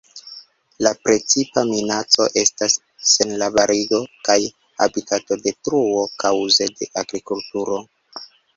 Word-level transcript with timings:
La 0.85 0.91
precipa 1.07 1.63
minaco 1.71 2.25
estas 2.43 2.77
senarbarigo 3.11 4.01
kaj 4.31 4.39
habitatodetruo 4.87 6.03
kaŭze 6.25 6.71
de 6.81 6.93
agrikulturo. 7.07 7.81